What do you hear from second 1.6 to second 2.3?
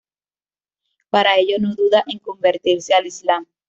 duda en